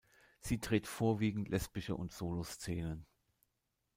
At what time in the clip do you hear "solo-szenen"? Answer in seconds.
2.11-3.05